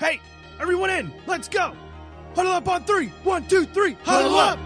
[0.00, 0.18] Hey,
[0.58, 1.12] everyone in!
[1.26, 1.74] Let's go!
[2.34, 3.08] Huddle up on three!
[3.22, 3.98] One, two, three!
[4.02, 4.58] Huddle, up!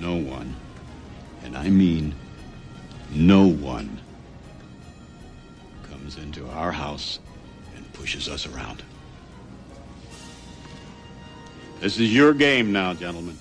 [0.00, 0.56] No one,
[1.44, 2.14] and I mean
[3.10, 4.00] no one,
[5.82, 7.18] comes into our house
[7.76, 8.82] and pushes us around.
[11.80, 13.36] This is your game now, gentlemen.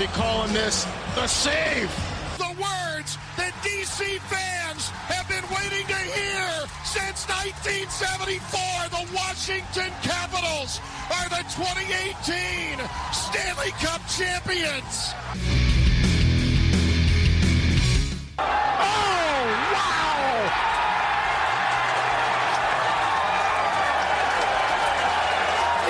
[0.00, 1.90] Be calling this the save.
[2.38, 6.48] the words that DC fans have been waiting to hear
[6.88, 8.40] since 1974.
[8.96, 10.80] The Washington Capitals
[11.12, 12.80] are the 2018
[13.12, 15.12] Stanley Cup champions.
[18.40, 19.44] Oh,
[19.76, 20.48] wow!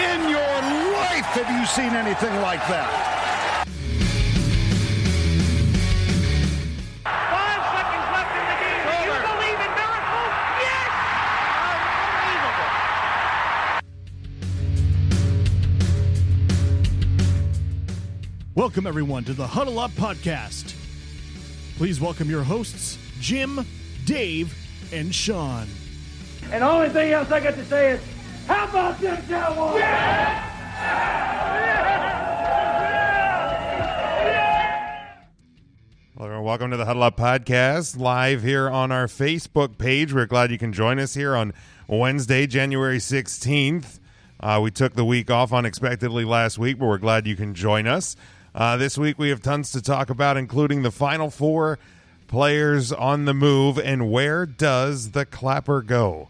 [0.02, 0.56] In your
[0.98, 3.19] life, have you seen anything like that?
[18.60, 20.74] Welcome, everyone, to the Huddle Up Podcast.
[21.78, 23.64] Please welcome your hosts, Jim,
[24.04, 24.54] Dave,
[24.92, 25.66] and Sean.
[26.52, 28.02] And the only thing else I got to say is,
[28.46, 29.82] how about them Cowboys?
[36.12, 36.44] Hello, everyone.
[36.44, 40.12] welcome to the Huddle Up Podcast, live here on our Facebook page.
[40.12, 41.54] We're glad you can join us here on
[41.88, 44.00] Wednesday, January 16th.
[44.38, 47.86] Uh, we took the week off unexpectedly last week, but we're glad you can join
[47.86, 48.16] us.
[48.54, 51.78] Uh, this week we have tons to talk about, including the final four
[52.26, 56.28] players on the move and where does the clapper go.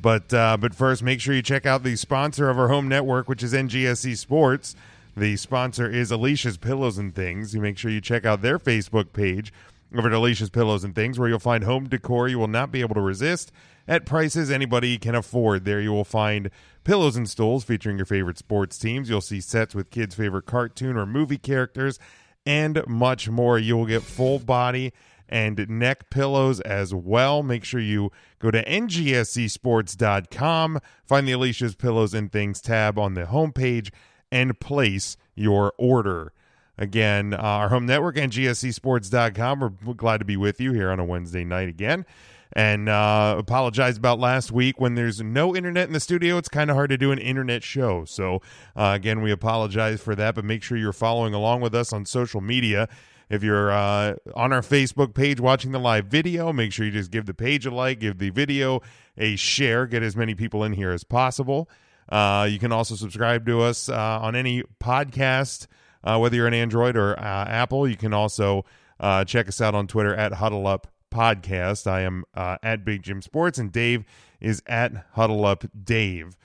[0.00, 3.28] But uh, but first, make sure you check out the sponsor of our home network,
[3.28, 4.76] which is NGSC Sports.
[5.16, 7.54] The sponsor is Alicia's Pillows and Things.
[7.54, 9.52] You make sure you check out their Facebook page
[9.96, 12.82] over at Alicia's Pillows and Things, where you'll find home decor you will not be
[12.82, 13.50] able to resist
[13.88, 15.64] at prices anybody can afford.
[15.64, 16.50] There you will find
[16.84, 19.08] pillows and stools featuring your favorite sports teams.
[19.08, 21.98] You'll see sets with kids' favorite cartoon or movie characters,
[22.44, 23.58] and much more.
[23.58, 24.92] You will get full body
[25.28, 27.42] and neck pillows as well.
[27.42, 33.24] Make sure you go to ngscsports.com, find the Alicia's Pillows and Things tab on the
[33.24, 33.90] homepage,
[34.30, 36.32] and place your order.
[36.78, 39.78] Again, uh, our home network, ngscsports.com.
[39.84, 42.04] We're glad to be with you here on a Wednesday night again.
[42.52, 46.38] And uh, apologize about last week when there's no internet in the studio.
[46.38, 48.04] It's kind of hard to do an internet show.
[48.04, 48.40] So,
[48.76, 52.06] uh, again, we apologize for that, but make sure you're following along with us on
[52.06, 52.88] social media.
[53.28, 57.10] If you're uh, on our Facebook page watching the live video, make sure you just
[57.10, 58.82] give the page a like, give the video
[59.18, 61.68] a share, get as many people in here as possible.
[62.08, 65.66] Uh, you can also subscribe to us uh, on any podcast,
[66.04, 67.88] uh, whether you're an Android or uh, Apple.
[67.88, 68.64] You can also
[69.00, 71.86] uh, check us out on Twitter at Huddle Up Podcast.
[71.86, 74.04] I am uh, at Big Jim Sports, and Dave
[74.40, 76.36] is at Huddle Up Dave.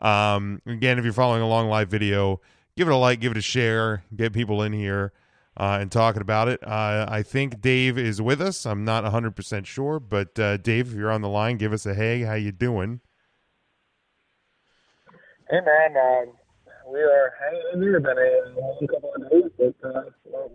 [0.00, 2.40] Um, again, if you're following along live video,
[2.76, 5.12] give it a like, give it a share, get people in here
[5.58, 6.60] uh, and talking about it.
[6.66, 8.64] Uh, I think Dave is with us.
[8.64, 11.94] I'm not 100% sure, but uh, Dave, if you're on the line, give us a
[11.94, 12.22] hey.
[12.22, 13.00] How you doing?
[15.50, 16.32] Hey man, um,
[16.92, 18.00] we are hanging in there.
[18.00, 20.02] Been a of days, but uh,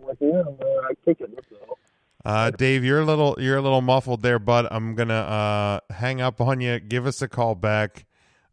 [0.06, 1.44] with you, uh, kicking it.
[1.50, 1.76] So.
[2.24, 6.20] Uh, Dave, you're a little you're a little muffled there, but I'm gonna uh, hang
[6.20, 6.80] up on you.
[6.80, 8.06] Give us a call back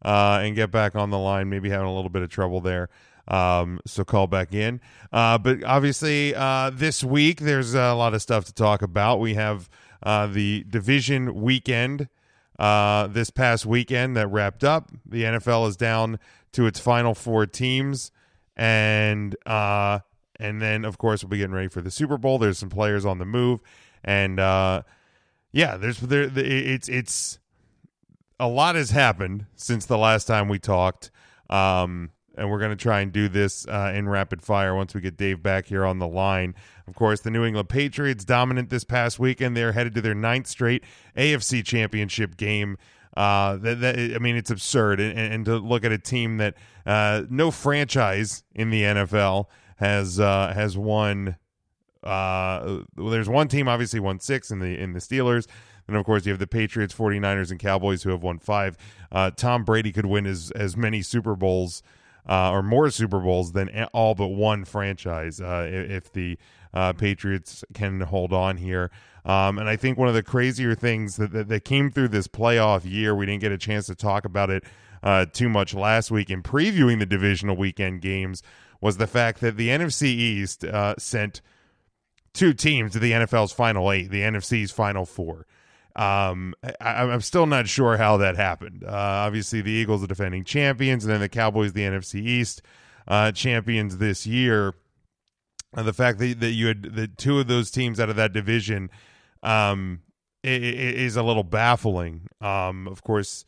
[0.04, 1.48] uh, and get back on the line.
[1.48, 2.90] Maybe having a little bit of trouble there.
[3.28, 4.80] Um, so call back in.
[5.12, 9.20] Uh, but obviously, uh, this week there's a lot of stuff to talk about.
[9.20, 9.70] We have
[10.02, 12.08] uh, the division weekend
[12.58, 14.90] uh, this past weekend that wrapped up.
[15.06, 16.18] The NFL is down
[16.52, 18.10] to its final four teams,
[18.56, 20.00] and uh,
[20.42, 22.38] and then of course we'll be getting ready for the Super Bowl.
[22.38, 23.60] There's some players on the move,
[24.04, 24.82] and uh,
[25.52, 27.38] yeah, there's there it's it's
[28.40, 31.10] a lot has happened since the last time we talked.
[31.48, 35.02] Um, and we're going to try and do this uh, in rapid fire once we
[35.02, 36.54] get Dave back here on the line.
[36.88, 39.54] Of course, the New England Patriots dominant this past weekend.
[39.54, 40.82] They're headed to their ninth straight
[41.14, 42.78] AFC Championship game.
[43.14, 46.54] Uh, that, that I mean, it's absurd, and, and to look at a team that
[46.86, 51.36] uh, no franchise in the NFL has uh, has won.
[52.02, 55.46] Uh, well, there's one team obviously won six in the in the Steelers.
[55.88, 58.76] And of course, you have the Patriots, 49ers, and Cowboys who have won five.
[59.10, 61.82] Uh, Tom Brady could win as, as many Super Bowls
[62.28, 66.38] uh, or more Super Bowls than all but one franchise uh, if the
[66.72, 68.90] uh, Patriots can hold on here.
[69.24, 72.26] Um, and I think one of the crazier things that, that, that, came through this
[72.26, 74.64] playoff year, we didn't get a chance to talk about it
[75.02, 78.42] uh, too much last week in previewing the divisional weekend games,
[78.82, 81.40] was the fact that the NFC East uh, sent
[82.34, 85.46] two teams to the NFL's final eight, the NFC's final four.
[85.94, 88.82] Um, I, am still not sure how that happened.
[88.84, 92.60] Uh, obviously, the Eagles are defending champions, and then the Cowboys, the NFC East
[93.06, 94.74] uh, champions this year.
[95.74, 98.32] And the fact that, that you had the two of those teams out of that
[98.32, 98.90] division
[99.42, 100.00] um,
[100.42, 102.26] is a little baffling.
[102.40, 103.44] Um, of course,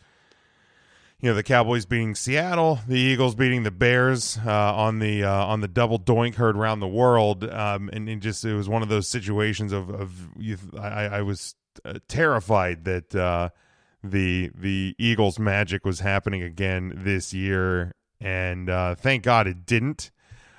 [1.25, 5.47] you know the Cowboys beating Seattle, the Eagles beating the Bears uh, on the uh,
[5.47, 8.83] on the double doink heard around the world, um, and, and, just it was one
[8.83, 10.11] of those situations of of
[10.79, 13.49] I, I was uh, terrified that uh,
[14.03, 20.11] the the Eagles magic was happening again this year, and uh, thank God it didn't.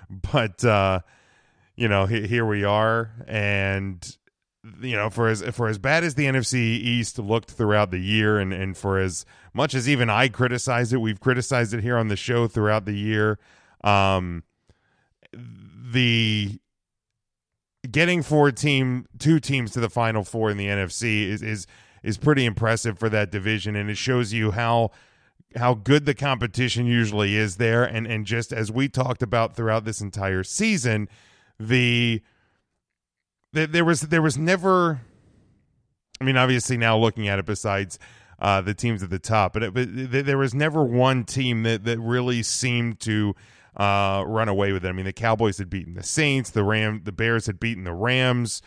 [0.10, 1.02] But uh,
[1.76, 4.18] you know, here we are, and
[4.82, 8.40] you know, for as for as bad as the NFC East looked throughout the year,
[8.40, 12.10] and and for as much as even I criticize it, we've criticized it here on
[12.10, 13.40] the show throughout the year.
[13.84, 14.44] Um,
[15.34, 16.60] the
[17.90, 21.68] getting four team two teams to the final four in the NFC is is
[22.04, 24.92] is pretty impressive for that division, and it shows you how
[25.56, 29.86] how good the competition usually is there, and and just as we talked about throughout
[29.86, 31.08] this entire season,
[31.58, 32.22] the
[33.54, 35.00] there was there was never.
[36.20, 38.00] I mean, obviously now looking at it, besides
[38.40, 41.86] uh, the teams at the top, but, it, but there was never one team that
[41.86, 43.36] that really seemed to
[43.78, 44.90] uh, run away with it.
[44.90, 47.94] I mean, the Cowboys had beaten the Saints, the Ram, the Bears had beaten the
[47.94, 48.62] Rams.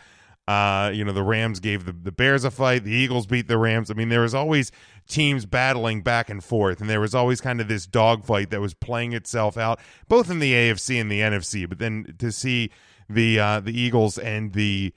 [0.47, 2.83] Uh, you know, the Rams gave the, the Bears a fight.
[2.83, 3.91] The Eagles beat the Rams.
[3.91, 4.71] I mean, there was always
[5.07, 8.73] teams battling back and forth, and there was always kind of this dogfight that was
[8.73, 11.69] playing itself out, both in the AFC and the NFC.
[11.69, 12.71] But then to see
[13.07, 14.91] the uh, the Eagles and the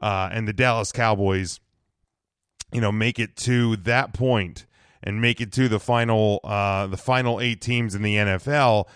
[0.00, 1.58] uh, and the Dallas Cowboys,
[2.72, 4.66] you know, make it to that point
[5.02, 8.86] and make it to the final uh, the final eight teams in the NFL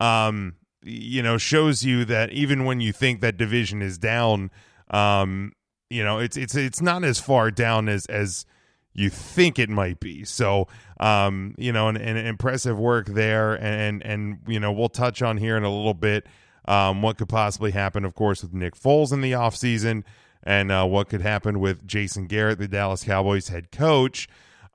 [0.00, 4.50] um, you know, shows you that even when you think that division is down,
[4.90, 5.52] um,
[5.90, 8.46] you know, it's it's it's not as far down as as
[8.92, 10.24] you think it might be.
[10.24, 10.68] So,
[11.00, 15.36] um, you know, an, an impressive work there, and and you know, we'll touch on
[15.38, 16.26] here in a little bit
[16.66, 20.04] um, what could possibly happen, of course, with Nick Foles in the offseason
[20.46, 24.28] and uh, what could happen with Jason Garrett, the Dallas Cowboys head coach.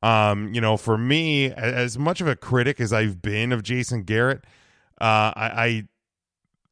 [0.03, 4.03] Um, you know, for me, as much of a critic as I've been of Jason
[4.03, 4.43] Garrett,
[4.99, 5.87] uh, I, I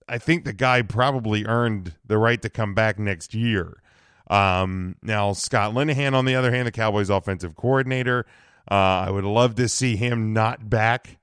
[0.09, 3.81] I think the guy probably earned the right to come back next year.
[4.29, 8.25] Um, now Scott Linehan, on the other hand, the Cowboys' offensive coordinator,
[8.69, 11.17] uh, I would love to see him not back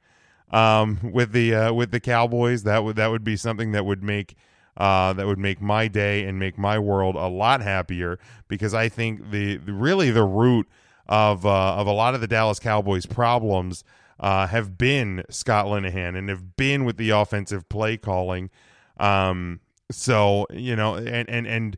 [0.51, 2.63] um, with the uh, with the Cowboys.
[2.63, 4.37] That would that would be something that would make
[4.77, 8.19] uh, that would make my day and make my world a lot happier
[8.49, 10.69] because I think the, really the root
[11.09, 13.85] of uh, of a lot of the Dallas Cowboys problems
[14.19, 18.51] uh, have been Scott Linehan and have been with the offensive play calling.
[18.99, 21.77] Um, so you know, and and and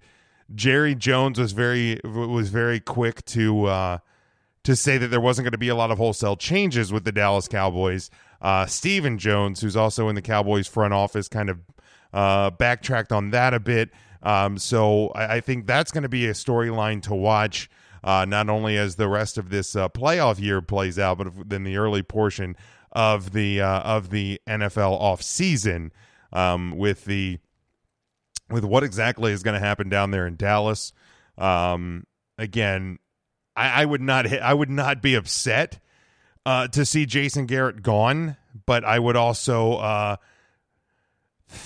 [0.55, 3.99] Jerry Jones was very was very quick to uh,
[4.65, 7.13] to say that there wasn't going to be a lot of wholesale changes with the
[7.13, 8.11] Dallas Cowboys.
[8.41, 11.59] Uh, Stephen Jones, who's also in the Cowboys front office, kind of
[12.13, 13.91] uh, backtracked on that a bit.
[14.23, 17.71] Um, so I, I think that's going to be a storyline to watch
[18.03, 21.65] uh, not only as the rest of this uh, playoff year plays out, but then
[21.65, 22.57] the early portion
[22.93, 25.93] of the uh, of the NFL off season
[26.33, 27.39] um, with the
[28.51, 30.93] with what exactly is going to happen down there in Dallas.
[31.37, 32.07] Um,
[32.39, 32.99] again,
[33.55, 35.79] I, I, would not I would not be upset
[36.47, 38.37] uh, to see Jason Garrett gone,
[38.67, 40.17] but I would also uh,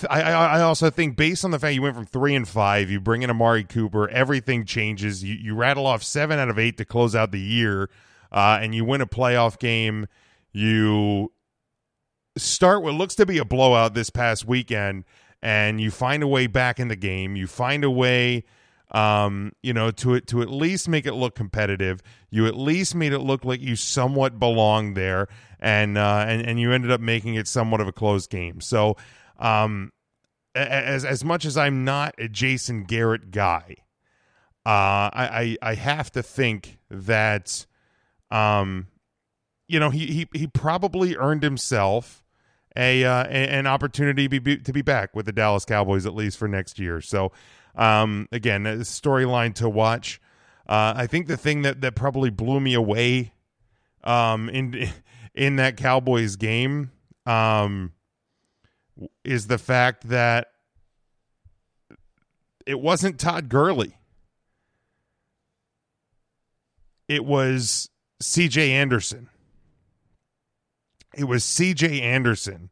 [0.08, 3.00] I, I also think based on the fact you went from three and five, you
[3.00, 5.24] bring in Amari Cooper, everything changes.
[5.24, 7.90] You you rattle off seven out of eight to close out the year,
[8.30, 10.06] uh, and you win a playoff game.
[10.52, 11.32] You
[12.36, 15.04] start what looks to be a blowout this past weekend,
[15.42, 17.34] and you find a way back in the game.
[17.34, 18.44] You find a way,
[18.92, 22.02] um, you know, to it to at least make it look competitive.
[22.30, 25.26] You at least made it look like you somewhat belong there,
[25.58, 28.60] and uh, and and you ended up making it somewhat of a close game.
[28.60, 28.96] So.
[29.42, 29.92] Um,
[30.54, 33.76] as as much as I'm not a Jason Garrett guy,
[34.64, 37.66] uh, I, I I have to think that,
[38.30, 38.86] um,
[39.66, 42.22] you know, he he he probably earned himself
[42.76, 46.38] a uh, an opportunity to be to be back with the Dallas Cowboys at least
[46.38, 47.00] for next year.
[47.00, 47.32] So,
[47.74, 50.20] um, again, a storyline to watch.
[50.68, 53.32] Uh, I think the thing that that probably blew me away
[54.04, 54.88] um, in
[55.34, 56.92] in that Cowboys game
[57.26, 57.92] um,
[59.24, 60.48] is the fact that
[62.66, 63.96] it wasn't Todd Gurley.
[67.08, 67.90] It was
[68.22, 69.28] CJ Anderson.
[71.14, 72.70] It was CJ Anderson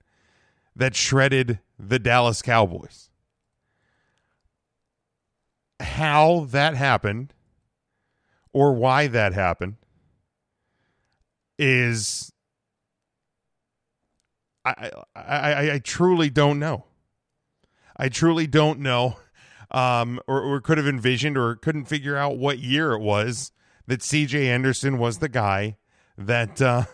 [0.75, 3.11] that shredded the Dallas Cowboys.
[5.81, 7.35] How that happened
[8.53, 9.77] or why that happened
[11.59, 12.33] is
[14.65, 16.85] I, I, I, truly don't know.
[17.97, 19.17] I truly don't know,
[19.71, 23.53] um, or, or could have envisioned or couldn't figure out what year it was
[23.87, 24.49] that C.J.
[24.49, 25.79] Anderson was the guy
[26.19, 26.85] that uh,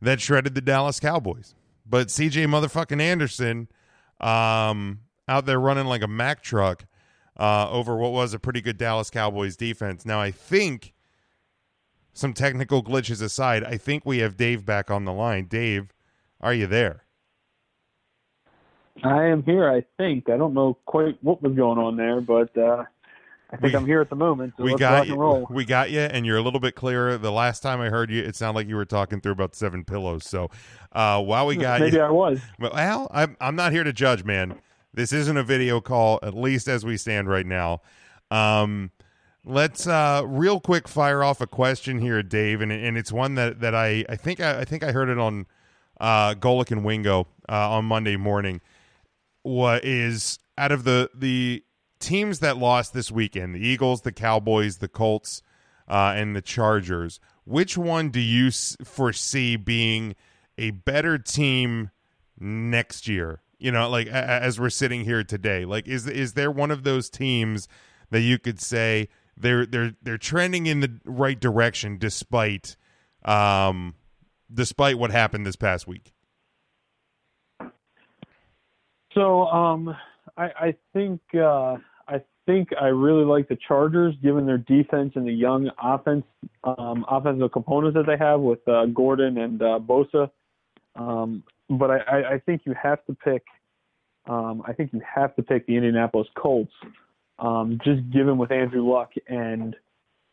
[0.00, 1.54] that shredded the Dallas Cowboys.
[1.84, 2.46] But C.J.
[2.46, 3.68] motherfucking Anderson,
[4.20, 6.86] um, out there running like a Mack truck
[7.38, 10.04] uh, over what was a pretty good Dallas Cowboys defense.
[10.04, 10.92] Now I think
[12.12, 15.46] some technical glitches aside, I think we have Dave back on the line.
[15.46, 15.94] Dave,
[16.40, 17.04] are you there?
[19.02, 19.68] I am here.
[19.70, 22.84] I think I don't know quite what was going on there, but uh,
[23.50, 24.54] I think We- I'm here at the moment.
[24.56, 25.12] So we got you.
[25.14, 25.46] and roll.
[25.50, 27.16] We got you, and you're a little bit clearer.
[27.18, 29.84] The last time I heard you, it sounded like you were talking through about seven
[29.84, 30.24] pillows.
[30.26, 30.50] So,
[30.92, 32.40] uh, while we got Maybe you, I was.
[32.58, 34.60] well, I'm I'm not here to judge, man.
[34.92, 37.80] This isn't a video call, at least as we stand right now.
[38.30, 38.90] Um,
[39.44, 43.60] let's uh, real quick fire off a question here, Dave, and and it's one that
[43.60, 45.46] that I I think I, I think I heard it on
[46.00, 48.60] uh, Golic and Wingo uh, on Monday morning.
[49.42, 51.64] What is out of the the
[51.98, 53.54] teams that lost this weekend?
[53.54, 55.42] The Eagles, the Cowboys, the Colts,
[55.88, 57.20] uh, and the Chargers.
[57.44, 58.50] Which one do you
[58.84, 60.14] foresee being
[60.58, 61.90] a better team
[62.38, 63.42] next year?
[63.58, 67.10] You know, like as we're sitting here today, like is is there one of those
[67.10, 67.68] teams
[68.10, 72.76] that you could say they're they're they're trending in the right direction despite
[73.24, 73.94] um
[74.52, 76.12] despite what happened this past week?
[79.14, 79.94] So um,
[80.36, 81.76] I, I think uh,
[82.08, 86.24] I think I really like the Chargers, given their defense and the young offense
[86.64, 90.30] um, offensive components that they have with uh, Gordon and uh, Bosa.
[90.96, 93.44] Um, but I, I, think you have to pick.
[94.28, 96.72] Um, I think you have to pick the Indianapolis Colts,
[97.38, 99.76] um, just given with Andrew Luck and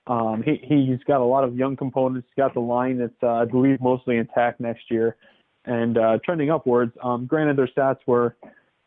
[0.08, 2.28] um, he he's got a lot of young components.
[2.30, 5.18] He's got the line that's uh, I believe mostly intact next year,
[5.66, 6.94] and uh, trending upwards.
[7.04, 8.38] Um, granted, their stats were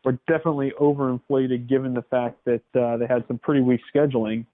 [0.03, 4.45] were definitely overinflated given the fact that uh, they had some pretty weak scheduling.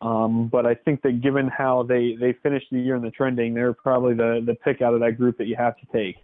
[0.00, 3.54] Um, but I think that given how they, they finished the year in the trending,
[3.54, 6.16] they're probably the, the pick out of that group that you have to take.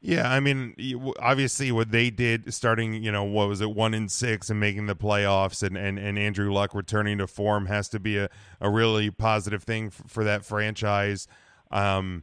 [0.00, 0.74] Yeah, I mean,
[1.18, 4.86] obviously, what they did, starting, you know, what was it, one in six, and making
[4.86, 8.28] the playoffs, and and, and Andrew Luck returning to form has to be a,
[8.60, 11.26] a really positive thing for, for that franchise.
[11.72, 12.22] Um,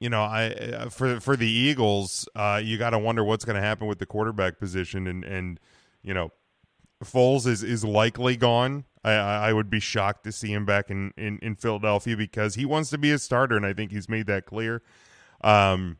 [0.00, 3.56] you know, I uh, for for the Eagles, uh, you got to wonder what's going
[3.56, 5.60] to happen with the quarterback position, and and
[6.02, 6.32] you know,
[7.04, 8.84] Foles is is likely gone.
[9.04, 12.64] I, I would be shocked to see him back in, in in Philadelphia because he
[12.64, 14.82] wants to be a starter, and I think he's made that clear.
[15.42, 15.98] Um,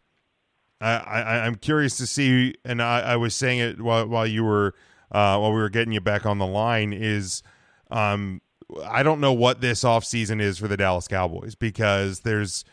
[0.81, 4.45] I, I I'm curious to see, and I, I was saying it while while you
[4.45, 4.75] were
[5.13, 7.43] uh, while we were getting you back on the line is,
[7.91, 8.41] um,
[8.83, 12.65] I don't know what this offseason is for the Dallas Cowboys because there's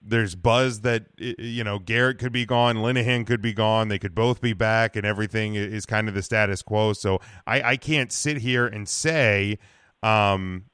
[0.00, 4.14] there's buzz that you know Garrett could be gone, Linehan could be gone, they could
[4.14, 6.92] both be back, and everything is kind of the status quo.
[6.92, 9.58] So I, I can't sit here and say,
[10.02, 10.64] um,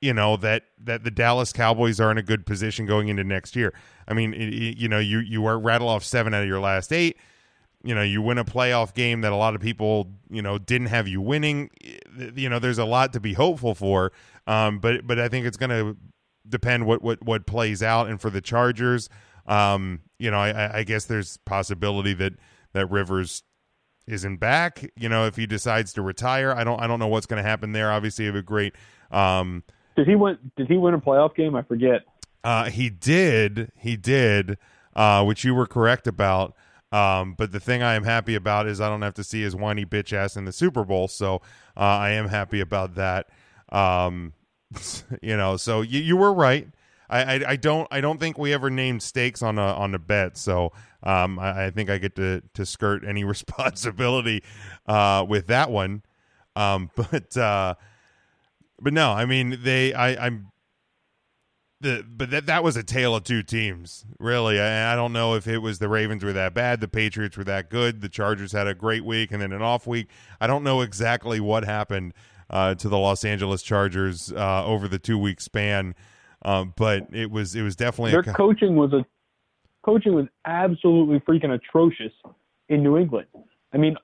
[0.00, 3.54] you know that that the Dallas Cowboys are in a good position going into next
[3.56, 3.74] year.
[4.08, 6.60] I mean, i- i- you know, you you are rattle off seven out of your
[6.60, 7.16] last eight.
[7.82, 10.88] You know, you win a playoff game that a lot of people you know didn't
[10.88, 11.70] have you winning.
[12.36, 14.12] You know, there's a lot to be hopeful for.
[14.46, 15.96] Um, but but I think it's going to
[16.50, 18.08] depend what what what plays out.
[18.08, 19.08] And for the Chargers,
[19.46, 22.34] um, you know, I- I, guess there's possibility that
[22.72, 23.42] that Rivers
[24.06, 24.90] isn't back.
[24.96, 27.48] You know, if he decides to retire, I don't I don't know what's going to
[27.48, 27.90] happen there.
[27.90, 28.74] Obviously, have a great.
[29.10, 29.64] Um,
[29.96, 30.38] Did he win?
[30.56, 31.54] Did he win a playoff game?
[31.56, 32.02] I forget.
[32.44, 34.56] uh, he did, he did,
[34.96, 36.54] uh, which you were correct about.
[36.92, 39.54] Um, but the thing I am happy about is I don't have to see his
[39.54, 41.36] whiny bitch ass in the Super Bowl, so
[41.76, 43.28] uh, I am happy about that.
[43.70, 44.32] Um,
[45.22, 46.68] you know, so you, you were right.
[47.08, 49.98] I, I, I don't I don't think we ever named stakes on a on a
[49.98, 50.72] bet, so
[51.02, 54.42] um, I, I think I get to to skirt any responsibility
[54.86, 56.02] uh, with that one.
[56.56, 57.74] Um, but uh,
[58.80, 60.50] but no, I mean they I I'm
[61.80, 64.60] the but that that was a tale of two teams, really.
[64.60, 67.44] I, I don't know if it was the Ravens were that bad, the Patriots were
[67.44, 70.08] that good, the Chargers had a great week and then an off week.
[70.40, 72.12] I don't know exactly what happened,
[72.50, 75.94] uh, to the Los Angeles Chargers uh, over the two week span.
[76.42, 79.04] Um, but it was it was definitely Their a, coaching was a
[79.82, 82.12] coaching was absolutely freaking atrocious
[82.68, 83.28] in New England.
[83.72, 83.96] I mean,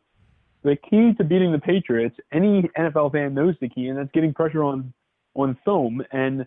[0.62, 4.34] the key to beating the Patriots, any NFL fan knows the key, and that's getting
[4.34, 4.92] pressure on
[5.34, 6.04] on Thome.
[6.12, 6.46] And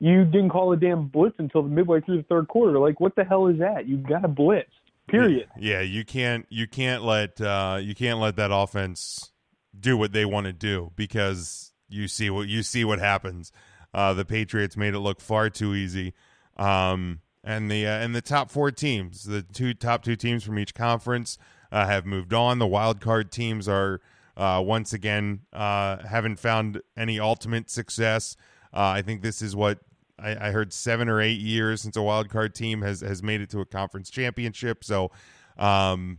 [0.00, 2.78] you didn't call a damn blitz until midway through the third quarter.
[2.78, 3.86] Like, what the hell is that?
[3.86, 4.70] You got to blitz.
[5.08, 5.48] Period.
[5.58, 9.32] Yeah, you can't you can't let uh, you can't let that offense
[9.78, 13.52] do what they want to do because you see what you see what happens.
[13.92, 16.14] Uh, the Patriots made it look far too easy,
[16.56, 20.58] um, and the uh, and the top four teams, the two top two teams from
[20.58, 21.38] each conference,
[21.72, 22.58] uh, have moved on.
[22.58, 24.00] The wild card teams are
[24.36, 28.36] uh, once again uh, haven't found any ultimate success.
[28.72, 29.80] Uh, I think this is what
[30.18, 33.40] I, I, heard seven or eight years since a wild card team has has made
[33.40, 34.84] it to a conference championship.
[34.84, 35.10] So,
[35.58, 36.18] um,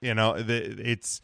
[0.00, 1.22] you know, the, it's it,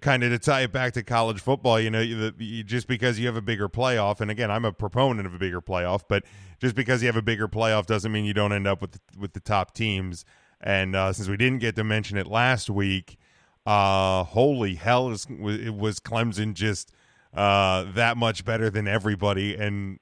[0.00, 1.78] kind of to tie it back to college football.
[1.78, 4.72] You know, you, you, just because you have a bigger playoff, and again, I'm a
[4.72, 6.24] proponent of a bigger playoff, but
[6.60, 9.00] just because you have a bigger playoff doesn't mean you don't end up with the,
[9.18, 10.24] with the top teams.
[10.60, 13.18] And uh, since we didn't get to mention it last week,
[13.66, 15.26] uh, holy hell, it was,
[15.60, 16.92] it was Clemson just
[17.34, 19.98] uh, that much better than everybody, and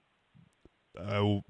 [0.98, 1.40] uh,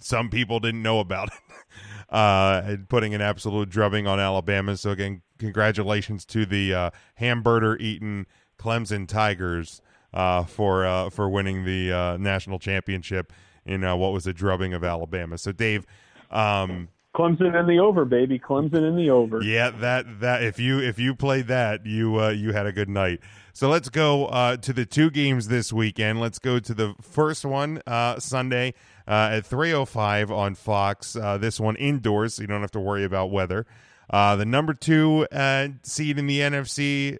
[0.00, 1.56] some people didn't know about it.
[2.10, 4.76] Uh, putting an absolute drubbing on Alabama.
[4.78, 8.24] So again, congratulations to the uh, hamburger eating
[8.58, 9.82] Clemson Tigers
[10.14, 13.32] uh, for uh, for winning the uh, national championship
[13.66, 15.36] in uh, what was a drubbing of Alabama.
[15.36, 15.86] So Dave.
[16.30, 18.38] Um, Clemson in the over, baby.
[18.38, 19.42] Clemson in the over.
[19.42, 22.88] Yeah, that that if you if you played that, you uh, you had a good
[22.88, 23.20] night.
[23.52, 26.20] So let's go uh, to the two games this weekend.
[26.20, 28.74] Let's go to the first one uh, Sunday
[29.08, 31.16] uh, at 3:05 on Fox.
[31.16, 33.66] Uh, this one indoors, so you don't have to worry about weather.
[34.10, 37.18] Uh, the number two uh, seed in the NFC,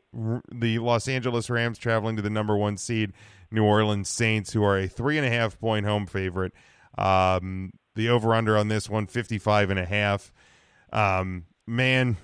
[0.52, 3.12] the Los Angeles Rams, traveling to the number one seed
[3.50, 6.52] New Orleans Saints, who are a three and a half point home favorite.
[6.96, 10.32] Um, the over under on this one, 55 and a half.
[10.92, 12.16] Um, man,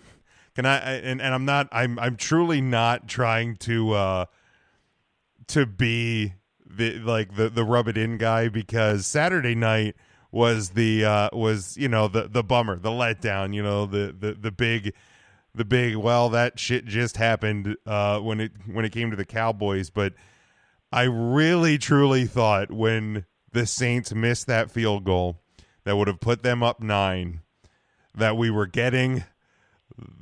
[0.54, 4.24] can I, and, and I'm not, I'm, I'm truly not trying to, uh,
[5.48, 6.34] to be
[6.64, 9.96] the, like the, the rub it in guy because Saturday night
[10.30, 14.34] was the, uh, was, you know, the, the bummer, the letdown, you know, the, the,
[14.34, 14.94] the big,
[15.56, 19.24] the big, well, that shit just happened, uh, when it, when it came to the
[19.24, 19.90] Cowboys.
[19.90, 20.14] But
[20.92, 25.40] I really, truly thought when the Saints missed that field goal,
[25.84, 27.40] that would have put them up nine,
[28.14, 29.24] that we were getting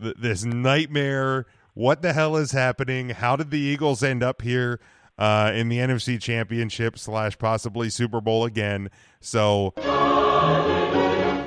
[0.00, 1.46] th- this nightmare.
[1.74, 3.10] What the hell is happening?
[3.10, 4.80] How did the Eagles end up here
[5.18, 8.90] uh, in the NFC Championship slash possibly Super Bowl again?
[9.20, 9.72] So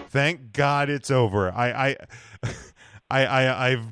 [0.10, 1.52] thank God it's over.
[1.52, 1.96] I I
[3.12, 3.86] I, I I've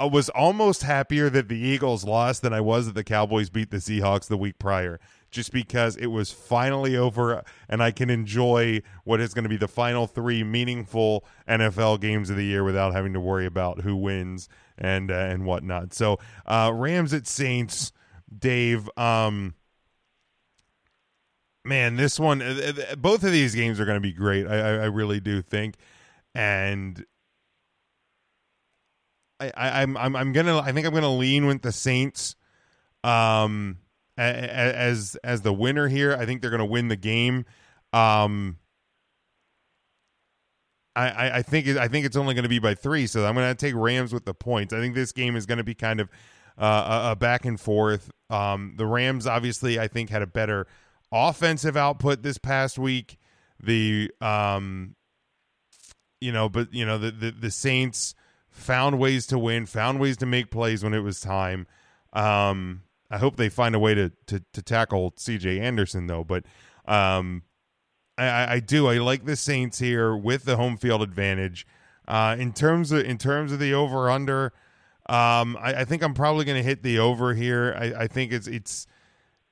[0.00, 3.70] I was almost happier that the Eagles lost than I was that the Cowboys beat
[3.70, 4.98] the Seahawks the week prior
[5.30, 9.58] just because it was finally over and I can enjoy what is going to be
[9.58, 13.94] the final three meaningful NFL games of the year without having to worry about who
[13.94, 15.92] wins and uh, and whatnot.
[15.92, 17.92] So uh, Rams at Saints,
[18.36, 18.88] Dave.
[18.96, 19.54] Um,
[21.62, 24.46] man, this one, uh, both of these games are going to be great.
[24.46, 25.76] I, I, I really do think,
[26.34, 27.04] and
[29.40, 32.36] I, I, I'm I'm I'm gonna I think I'm gonna lean with the Saints.
[33.02, 33.78] Um,
[34.20, 36.14] as as the winner here.
[36.14, 37.46] I think they're to win the game.
[37.92, 38.58] Um,
[40.94, 43.48] I, I think I think it's only going to be by three, so I'm going
[43.48, 44.74] to take Rams with the points.
[44.74, 46.10] I think this game is going to be kind of
[46.58, 48.10] uh, a, a, back and forth.
[48.28, 50.66] Um, the Rams obviously I think had a better
[51.10, 53.18] offensive output this past week.
[53.62, 54.96] The um,
[56.20, 58.14] you know, but you know the, the the Saints
[58.60, 61.66] found ways to win, found ways to make plays when it was time.
[62.12, 65.60] Um, I hope they find a way to to, to tackle C.J.
[65.60, 66.24] Anderson though.
[66.24, 66.44] But
[66.86, 67.42] um,
[68.16, 71.66] I, I do I like the Saints here with the home field advantage.
[72.06, 74.52] Uh, in terms of in terms of the over under,
[75.08, 77.76] um, I, I, think I'm probably going to hit the over here.
[77.78, 78.86] I, I think it's it's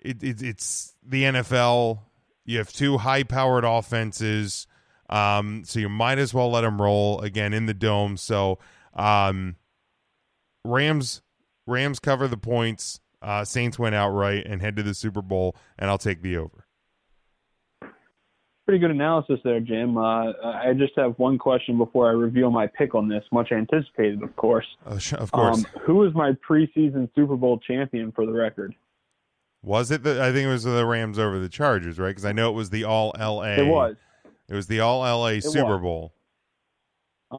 [0.01, 2.01] it, it, it's the NFL.
[2.45, 4.67] You have two high powered offenses,
[5.09, 8.17] um, so you might as well let them roll again in the dome.
[8.17, 8.59] So
[8.95, 9.57] um,
[10.65, 11.23] Rams
[11.67, 13.01] Rams cover the points.
[13.21, 16.67] Uh, Saints went outright and head to the Super Bowl, and I'll take the over.
[18.65, 19.97] Pretty good analysis there, Jim.
[19.97, 24.23] Uh, I just have one question before I reveal my pick on this, much anticipated,
[24.23, 24.67] of course.
[24.87, 25.59] Oh, of course.
[25.59, 28.75] Um, who is my preseason Super Bowl champion for the record?
[29.63, 30.23] Was it the?
[30.23, 32.11] I think it was the Rams over the Chargers, right?
[32.11, 33.55] Because I know it was the All LA.
[33.55, 33.97] It was.
[34.49, 35.83] It was the All LA Super was.
[35.83, 36.13] Bowl.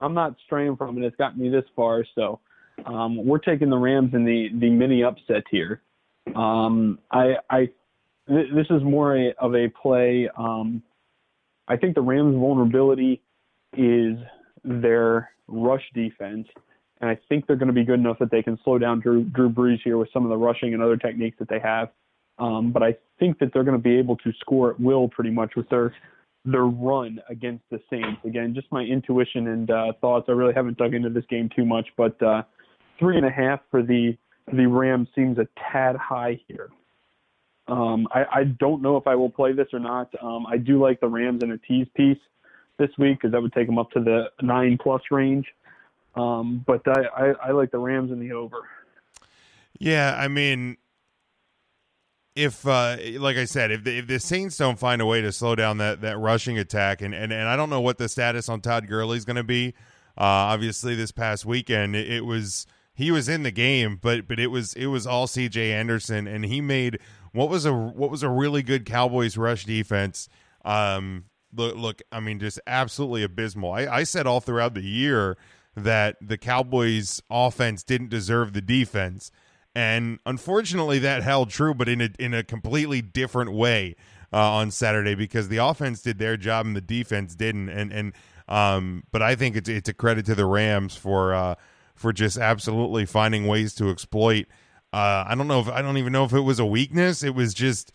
[0.01, 1.05] I'm not straying from it.
[1.05, 2.39] It's gotten me this far, so
[2.85, 5.81] um, we're taking the Rams in the the mini upset here.
[6.35, 7.69] Um, I, I,
[8.27, 10.29] th- this is more a, of a play.
[10.37, 10.83] Um,
[11.67, 13.21] I think the Rams' vulnerability
[13.75, 14.17] is
[14.63, 16.47] their rush defense,
[17.01, 19.23] and I think they're going to be good enough that they can slow down Drew,
[19.23, 21.89] Drew Brees here with some of the rushing and other techniques that they have.
[22.37, 25.31] Um, but I think that they're going to be able to score at will pretty
[25.31, 25.93] much with their
[26.51, 28.19] their run against the Saints.
[28.25, 30.25] Again, just my intuition and uh, thoughts.
[30.29, 32.43] I really haven't dug into this game too much, but uh,
[32.97, 34.17] three and a half for the
[34.51, 36.69] the Rams seems a tad high here.
[37.67, 40.09] Um, I, I don't know if I will play this or not.
[40.23, 42.17] Um, I do like the Rams in a tease piece
[42.79, 45.45] this week because that would take them up to the nine plus range.
[46.15, 48.67] Um, but I, I, I like the Rams in the over.
[49.77, 50.77] Yeah, I mean,
[52.35, 55.31] if uh, like I said, if the, if the Saints don't find a way to
[55.31, 58.49] slow down that, that rushing attack, and, and, and I don't know what the status
[58.49, 59.73] on Todd Gurley is going to be.
[60.17, 64.39] Uh, obviously, this past weekend it, it, was he was in the game, but but
[64.39, 65.71] it was it was all C.J.
[65.71, 66.99] Anderson, and he made
[67.31, 70.27] what was a what was a really good Cowboys rush defense.
[70.65, 73.71] Um, look, look, I mean, just absolutely abysmal.
[73.71, 75.37] I, I said all throughout the year
[75.75, 79.31] that the Cowboys' offense didn't deserve the defense
[79.75, 83.95] and unfortunately that held true but in a in a completely different way
[84.31, 87.69] uh, on Saturday because the offense did their job and the defense didn't.
[87.69, 88.13] And and
[88.47, 91.55] um but I think it's it's a credit to the Rams for uh
[91.95, 94.47] for just absolutely finding ways to exploit
[94.93, 97.23] uh I don't know if I don't even know if it was a weakness.
[97.23, 97.91] It was just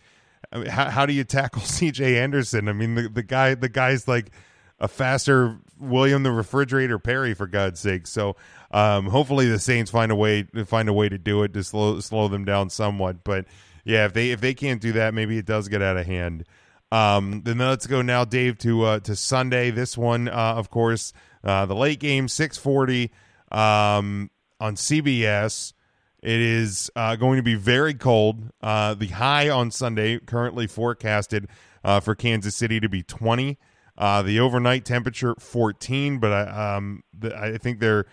[0.51, 2.67] I mean, how, how do you tackle CJ Anderson?
[2.67, 4.31] I mean the the guy the guy's like
[4.79, 8.07] a faster William the Refrigerator Perry for God's sake.
[8.07, 8.35] So
[8.71, 11.99] um, hopefully the Saints find a way find a way to do it to slow
[11.99, 13.23] slow them down somewhat.
[13.23, 13.45] But
[13.83, 16.45] yeah, if they if they can't do that, maybe it does get out of hand.
[16.91, 19.71] Um, then let's go now, Dave, to uh, to Sunday.
[19.71, 23.11] This one, uh, of course, uh, the late game, six forty
[23.51, 25.73] um, on CBS.
[26.21, 28.49] It is uh, going to be very cold.
[28.59, 31.47] Uh, the high on Sunday currently forecasted
[31.83, 33.57] uh, for Kansas City to be twenty.
[33.97, 38.05] Uh, the overnight temperature 14, but I um I think there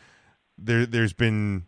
[0.59, 1.67] there there's been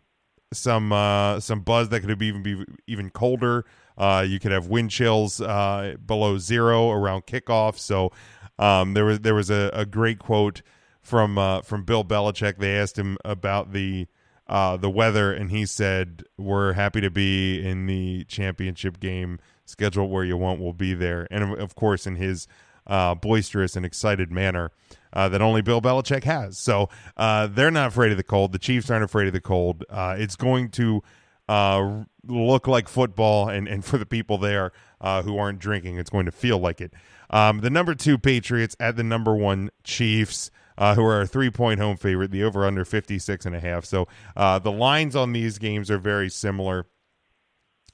[0.53, 3.65] some uh, some buzz that could even be even colder.
[3.97, 7.77] Uh, you could have wind chills uh, below zero around kickoff.
[7.77, 8.11] So
[8.59, 10.61] um, there was there was a, a great quote
[11.01, 12.57] from uh, from Bill Belichick.
[12.57, 14.07] They asked him about the
[14.47, 19.39] uh, the weather, and he said, "We're happy to be in the championship game.
[19.65, 22.47] Schedule where you want, we'll be there." And of course, in his
[22.87, 24.71] uh, boisterous and excited manner
[25.15, 26.57] uh, that only Bill Belichick has.
[26.57, 28.51] So uh, they're not afraid of the cold.
[28.51, 29.85] The Chiefs aren't afraid of the cold.
[29.89, 31.01] Uh, it's going to
[31.47, 36.09] uh, look like football, and, and for the people there uh, who aren't drinking, it's
[36.09, 36.93] going to feel like it.
[37.29, 40.51] Um, the number two Patriots at the number one Chiefs.
[40.77, 43.85] Uh, who are a three point home favorite, the over under 56 and a half.
[43.85, 46.85] So uh, the lines on these games are very similar.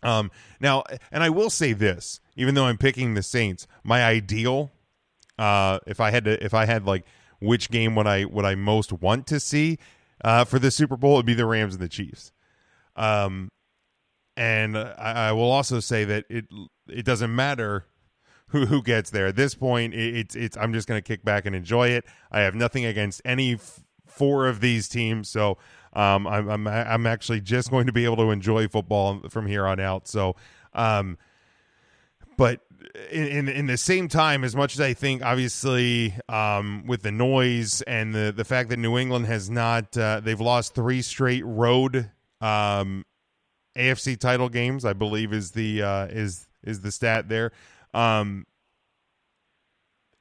[0.02, 4.72] Um, now, and I will say this, even though I'm picking the Saints, my ideal
[5.42, 7.04] uh, if I had to, if I had like
[7.40, 9.80] which game would I would I most want to see
[10.24, 12.32] uh, for the Super Bowl, it'd be the Rams and the Chiefs.
[12.96, 13.50] Um,
[14.38, 16.46] and I, I will also say that it
[16.88, 17.88] it doesn't matter
[18.50, 19.96] who who gets there at this point.
[19.96, 22.06] It, it's it's I'm just going to kick back and enjoy it.
[22.32, 25.58] I have nothing against any f- four of these teams, so
[25.94, 29.66] um, I'm I'm I'm actually just going to be able to enjoy football from here
[29.66, 30.08] on out.
[30.08, 30.36] So,
[30.76, 31.18] um,
[32.38, 32.62] but
[33.12, 37.12] in, in, in the same time, as much as I think, obviously, um, with the
[37.12, 41.46] noise and the the fact that New England has not, uh, they've lost three straight
[41.46, 43.06] road um,
[43.78, 44.86] AFC title games.
[44.86, 47.52] I believe is the uh, is is the stat there.
[47.94, 48.46] Um,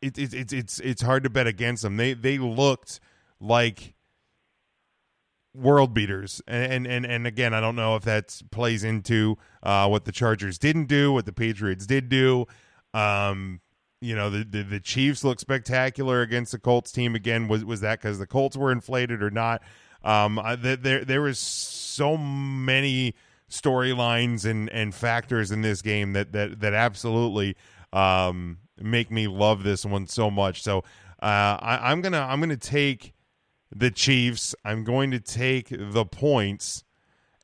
[0.03, 1.97] it, it, it, it's it's hard to bet against them.
[1.97, 3.01] They they looked
[3.41, 3.95] like
[5.55, 6.41] world beaters.
[6.47, 10.59] And and and again i don't know if that plays into uh, what the chargers
[10.59, 12.47] didn't do what the patriots did do.
[12.95, 13.61] Um
[14.03, 17.49] you know the, the, the chiefs look spectacular against the colts team again.
[17.49, 19.63] Was was that because the colts were inflated or not?
[20.05, 23.15] Um there there was so many
[23.51, 27.57] storylines and and factors in this game that that that absolutely
[27.93, 30.63] um make me love this one so much.
[30.63, 30.79] So
[31.23, 33.13] uh I, i'm gonna i'm gonna take
[33.75, 34.55] the Chiefs.
[34.65, 36.85] I'm going to take the points,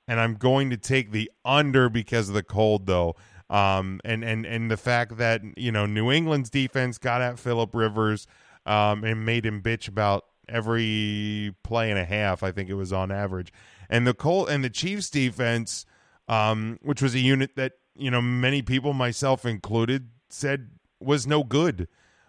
[0.09, 3.17] and I'm going to take the under because of the cold, though.
[3.49, 7.75] Um, and and and the fact that you know New England's defense got at Philip
[7.75, 8.27] Rivers,
[8.65, 12.43] um, and made him bitch about every play and a half.
[12.43, 13.53] I think it was on average,
[13.89, 15.87] and the Colt and the Chiefs defense,
[16.29, 21.45] um, which was a unit that you know many people, myself included, said was no
[21.45, 21.87] good.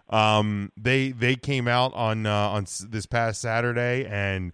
[0.09, 4.53] Um, they they came out on uh, on this past Saturday and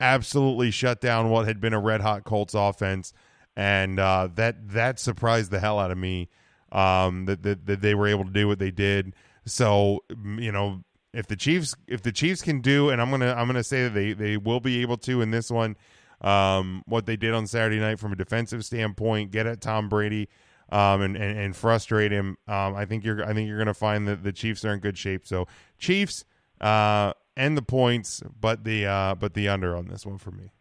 [0.00, 3.12] absolutely shut down what had been a red hot Colts offense.
[3.56, 6.28] and uh, that that surprised the hell out of me
[6.72, 9.14] um, that, that that they were able to do what they did.
[9.46, 10.04] So
[10.38, 13.64] you know, if the Chiefs if the Chiefs can do, and I'm gonna I'm gonna
[13.64, 15.76] say that they they will be able to in this one,
[16.20, 20.28] um, what they did on Saturday night from a defensive standpoint, get at Tom Brady.
[20.70, 22.36] Um, and, and, and frustrate him.
[22.46, 24.80] Um, I think you're I think you're going to find that the Chiefs are in
[24.80, 25.26] good shape.
[25.26, 25.46] So
[25.78, 26.26] Chiefs
[26.60, 30.52] uh, and the points, but the uh, but the under on this one for me.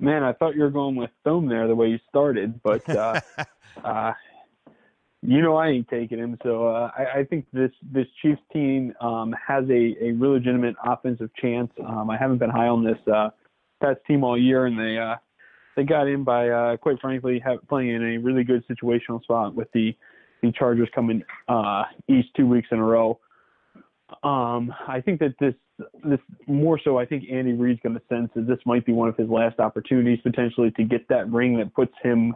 [0.00, 3.20] Man, I thought you were going with Thome there the way you started, but uh,
[3.84, 4.12] uh,
[5.22, 6.38] you know I ain't taking him.
[6.42, 10.74] So uh, I, I think this this Chiefs team um, has a, a real legitimate
[10.82, 11.70] offensive chance.
[11.86, 13.28] Um, I haven't been high on this uh,
[13.82, 15.16] Pats team all year, and they uh,
[15.76, 19.54] they got in by uh, quite frankly have, playing in a really good situational spot
[19.54, 19.94] with the
[20.42, 23.18] the Chargers coming uh, east two weeks in a row.
[24.22, 25.54] Um, I think that this
[26.04, 26.98] this more so.
[26.98, 29.60] I think Andy Reid's going to sense that this might be one of his last
[29.60, 32.34] opportunities potentially to get that ring that puts him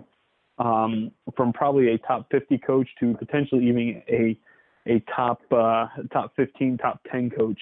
[0.58, 4.38] um, from probably a top 50 coach to potentially even a
[4.86, 7.58] a top uh, top 15, top 10 coach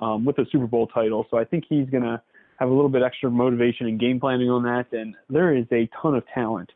[0.00, 1.26] um, with a Super Bowl title.
[1.30, 2.20] So I think he's going to
[2.58, 4.86] have a little bit extra motivation and game planning on that.
[4.92, 6.70] And there is a ton of talent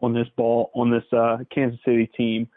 [0.00, 2.48] on this ball on this uh, Kansas City team.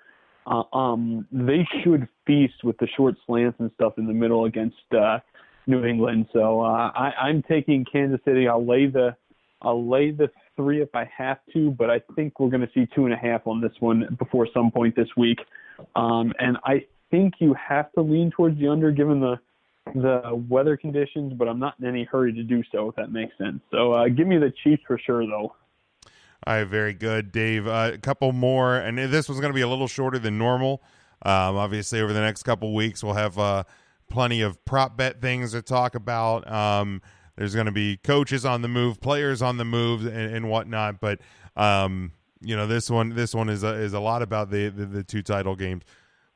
[0.47, 4.75] Uh, um, they should feast with the short slants and stuff in the middle against
[4.97, 5.19] uh,
[5.67, 6.28] New England.
[6.34, 8.47] So uh, I, I'm taking Kansas City.
[8.47, 9.15] I'll lay the
[9.62, 12.88] I'll lay the three if I have to, but I think we're going to see
[12.93, 15.39] two and a half on this one before some point this week.
[15.95, 19.39] Um, and I think you have to lean towards the under given the
[19.93, 22.89] the weather conditions, but I'm not in any hurry to do so.
[22.89, 23.62] If that makes sense.
[23.71, 25.56] So uh, give me the Chiefs for sure, though.
[26.48, 27.67] All right, very good, Dave.
[27.67, 30.84] Uh, a couple more, and this one's going to be a little shorter than normal.
[31.24, 33.63] Um, obviously, over the next couple weeks, we'll have uh,
[34.10, 36.50] plenty of prop bet things to talk about.
[36.52, 37.02] Um,
[37.36, 41.00] there's going to be coaches on the move, players on the move, and, and whatnot.
[41.00, 41.19] But
[41.56, 44.86] um, you know, this one, this one is a, is a lot about the, the
[44.86, 45.84] the two title games.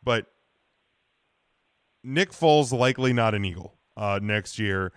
[0.03, 0.25] But
[2.03, 4.91] Nick Foles likely not an Eagle uh, next year.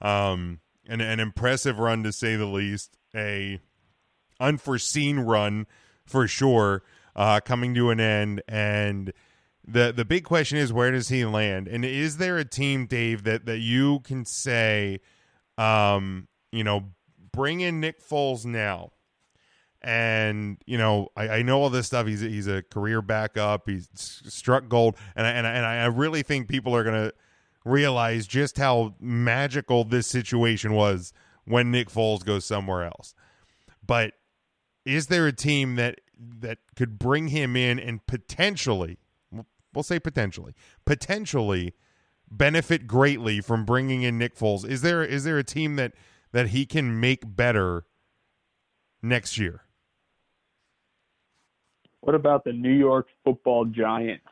[0.00, 2.96] Um, an, an impressive run to say the least.
[3.14, 3.60] A
[4.40, 5.66] unforeseen run
[6.04, 6.82] for sure
[7.16, 9.12] uh, coming to an end and
[9.66, 13.24] the the big question is where does he land and is there a team dave
[13.24, 15.00] that that you can say
[15.58, 16.84] um you know
[17.32, 18.90] bring in nick foles now
[19.82, 22.06] and you know I, I know all this stuff.
[22.06, 23.68] He's he's a career backup.
[23.68, 24.96] He's struck gold.
[25.14, 27.12] And I, and I, and I really think people are gonna
[27.64, 31.12] realize just how magical this situation was
[31.44, 33.14] when Nick Foles goes somewhere else.
[33.86, 34.14] But
[34.84, 38.98] is there a team that that could bring him in and potentially
[39.72, 41.74] we'll say potentially potentially
[42.30, 44.68] benefit greatly from bringing in Nick Foles?
[44.68, 45.92] Is there is there a team that
[46.32, 47.84] that he can make better
[49.00, 49.62] next year
[52.00, 54.24] what about the New York Football Giants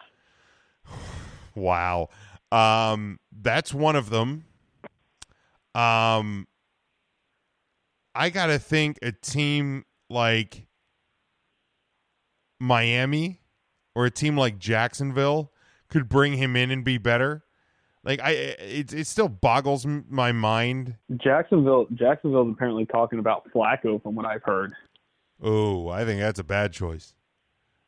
[1.55, 2.09] wow
[2.53, 4.45] um that's one of them
[5.75, 6.47] um
[8.17, 10.67] I got to think a team like
[12.59, 13.41] Miami
[13.95, 15.53] or a team like Jacksonville
[15.89, 17.45] could bring him in and be better.
[18.05, 20.95] Like I, it it still boggles my mind.
[21.17, 24.73] Jacksonville, Jacksonville's apparently talking about Flacco, from what I've heard.
[25.43, 27.13] Oh, I think that's a bad choice.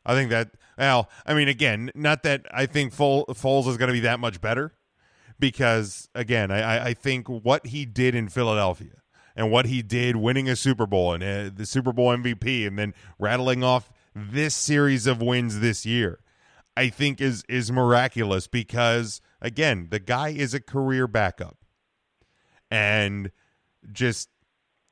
[0.09, 0.51] I think that.
[0.79, 4.41] Well, I mean, again, not that I think Foles is going to be that much
[4.41, 4.73] better,
[5.39, 9.03] because again, I, I think what he did in Philadelphia
[9.37, 12.79] and what he did winning a Super Bowl and uh, the Super Bowl MVP and
[12.79, 16.21] then rattling off this series of wins this year.
[16.77, 21.57] I think is is miraculous because again, the guy is a career backup.
[22.71, 23.31] And
[23.93, 24.29] just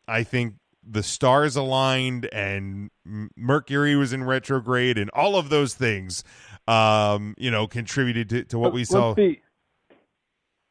[0.08, 0.54] I think
[0.88, 2.90] the stars aligned and
[3.36, 6.22] Mercury was in retrograde and all of those things
[6.68, 9.14] um, you know, contributed to, to what we saw.
[9.14, 9.40] See,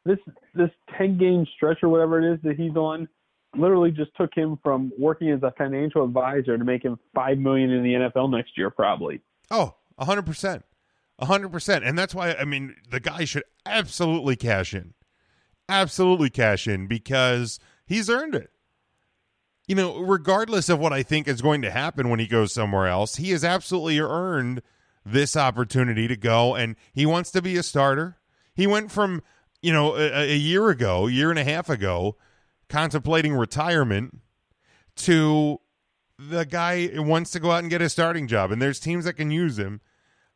[0.06, 0.20] this
[0.54, 3.08] this 10 game stretch or whatever it is that he's on
[3.58, 7.72] literally just took him from working as a financial advisor to make him five million
[7.72, 9.22] in the NFL next year, probably.
[9.50, 10.66] Oh, hundred percent,
[11.22, 14.94] hundred percent, and that's why I mean the guy should absolutely cash in,
[15.70, 18.52] absolutely cash in because he's earned it.
[19.68, 22.88] You know, regardless of what I think is going to happen when he goes somewhere
[22.88, 24.62] else, he has absolutely earned
[25.04, 28.18] this opportunity to go, and he wants to be a starter.
[28.54, 29.24] He went from
[29.62, 32.16] you know a, a year ago, year and a half ago
[32.70, 34.20] contemplating retirement
[34.96, 35.60] to
[36.18, 39.14] the guy wants to go out and get a starting job and there's teams that
[39.14, 39.82] can use him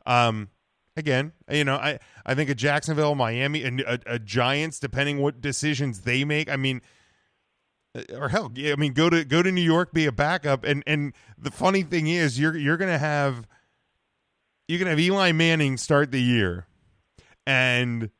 [0.05, 0.49] um
[0.97, 5.39] again you know i i think a jacksonville miami and a, a giants depending what
[5.39, 6.81] decisions they make i mean
[8.13, 11.13] or hell, I mean, go to go to New York, be a backup, and and
[11.37, 13.47] the funny thing is, you're you're gonna have
[14.67, 16.67] you're gonna have Eli Manning start the year,
[17.47, 18.11] and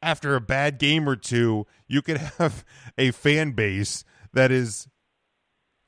[0.00, 2.64] after a bad game or two, you could have
[2.96, 4.88] a fan base that is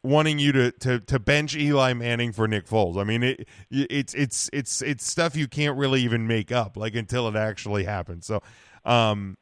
[0.03, 2.99] wanting you to to to bench Eli Manning for Nick Foles.
[2.99, 6.95] I mean, it it's it's it's it's stuff you can't really even make up like
[6.95, 8.27] until it actually happens.
[8.27, 8.43] So,
[8.85, 9.37] um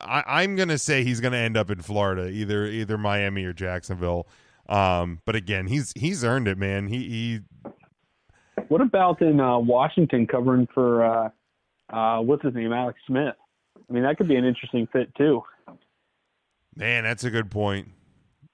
[0.00, 3.44] I I'm going to say he's going to end up in Florida, either either Miami
[3.44, 4.26] or Jacksonville.
[4.68, 6.88] Um but again, he's he's earned it, man.
[6.88, 7.40] He he
[8.68, 11.30] What about in uh, Washington covering for uh,
[11.92, 13.34] uh, what's his name, Alex Smith?
[13.76, 15.42] I mean, that could be an interesting fit too.
[16.76, 17.88] Man, that's a good point.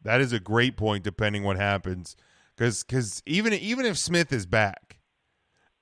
[0.02, 1.04] That is a great point.
[1.04, 2.16] Depending what happens,
[2.56, 4.98] because because even even if Smith is back,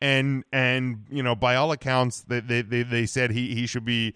[0.00, 3.84] and and you know by all accounts they they they, they said he he should
[3.84, 4.14] be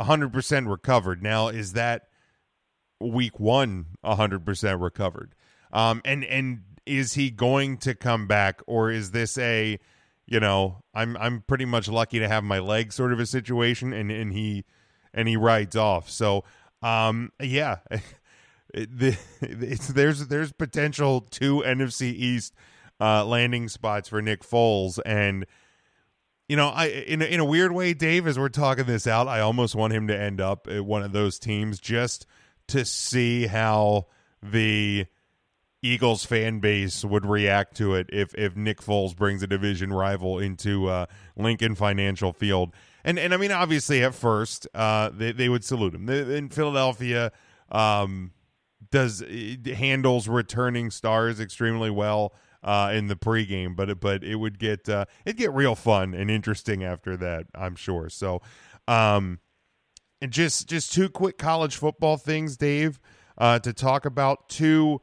[0.00, 1.22] hundred percent recovered.
[1.22, 2.08] Now is that
[3.00, 5.34] week one one hundred percent recovered?
[5.72, 9.78] Um, and and is he going to come back, or is this a
[10.26, 13.92] you know I'm I'm pretty much lucky to have my leg sort of a situation,
[13.92, 14.64] and and he
[15.12, 16.08] and he rides off.
[16.10, 16.44] So
[16.82, 17.78] um, yeah.
[17.90, 18.02] It,
[18.74, 22.54] the, it's, there's there's potential two NFC East
[23.00, 25.46] uh, landing spots for Nick Foles, and
[26.48, 29.40] you know, I in in a weird way, Dave, as we're talking this out, I
[29.40, 32.26] almost want him to end up at one of those teams just
[32.68, 34.06] to see how
[34.42, 35.06] the
[35.82, 40.38] Eagles fan base would react to it if if Nick Foles brings a division rival
[40.38, 41.06] into uh,
[41.36, 42.72] Lincoln Financial Field.
[43.04, 47.30] And and I mean, obviously, at first, uh, they they would salute him in Philadelphia.
[47.70, 48.32] Um,
[48.90, 49.22] does
[49.66, 54.88] handles returning stars extremely well uh, in the pregame, but it, but it would get
[54.88, 58.08] uh, it get real fun and interesting after that, I'm sure.
[58.08, 58.42] So,
[58.86, 59.40] um,
[60.20, 62.98] and just just two quick college football things, Dave,
[63.36, 65.00] uh, to talk about two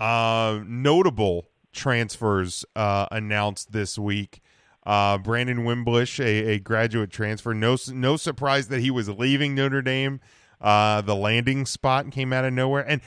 [0.00, 4.40] uh, notable transfers uh, announced this week.
[4.86, 7.52] Uh, Brandon Wimbush, a, a graduate transfer.
[7.52, 10.20] No no surprise that he was leaving Notre Dame.
[10.60, 13.02] Uh, the landing spot came out of nowhere, and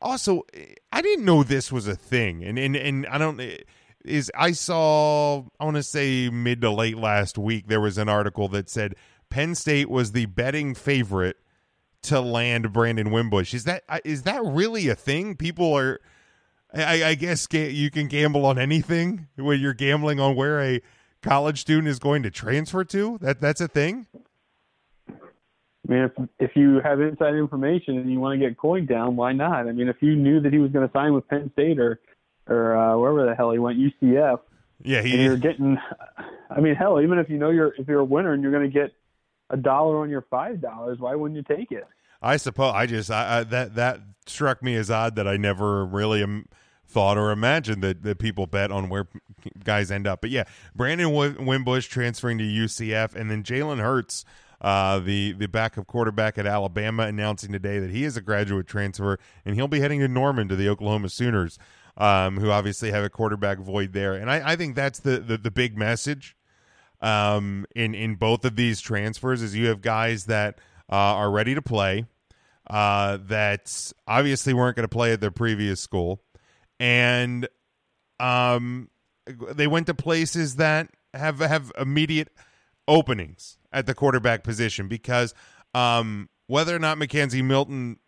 [0.00, 0.42] also
[0.92, 2.44] I didn't know this was a thing.
[2.44, 3.40] And and and I don't
[4.04, 8.08] is I saw I want to say mid to late last week there was an
[8.08, 8.94] article that said
[9.30, 11.36] Penn State was the betting favorite
[12.02, 13.52] to land Brandon Wimbush.
[13.52, 15.36] Is that is that really a thing?
[15.36, 16.00] People are.
[16.74, 20.82] I, I guess you can gamble on anything when you're gambling on where a
[21.22, 23.18] college student is going to transfer to.
[23.20, 24.06] That that's a thing.
[25.88, 29.16] I mean, if if you have inside information and you want to get coin down,
[29.16, 29.68] why not?
[29.68, 32.00] I mean, if you knew that he was going to sign with Penn State or
[32.48, 34.40] or uh, wherever the hell he went, UCF.
[34.82, 35.12] Yeah, he.
[35.12, 35.78] And you're getting.
[36.50, 38.70] I mean, hell, even if you know you're if you're a winner and you're going
[38.70, 38.92] to get
[39.50, 41.86] a dollar on your five dollars, why wouldn't you take it?
[42.20, 45.84] I suppose I just I, I, that that struck me as odd that I never
[45.84, 46.46] really am,
[46.88, 49.06] thought or imagined that, that people bet on where
[49.64, 50.20] guys end up.
[50.20, 50.44] But yeah,
[50.74, 54.24] Brandon Wimbush transferring to UCF, and then Jalen Hurts
[54.60, 59.18] uh, the the backup quarterback at Alabama announcing today that he is a graduate transfer
[59.44, 61.58] and he'll be heading to Norman to the Oklahoma Sooners,
[61.96, 64.14] um, who obviously have a quarterback void there.
[64.14, 66.36] And I, I think that's the, the, the big message
[67.00, 70.58] um, in in both of these transfers is you have guys that
[70.90, 72.06] uh, are ready to play,
[72.68, 76.22] uh, that obviously weren't going to play at their previous school,
[76.80, 77.48] and
[78.18, 78.88] um,
[79.52, 82.28] they went to places that have have immediate
[82.88, 85.34] openings at the quarterback position because
[85.74, 87.98] um, whether or not McKenzie Milton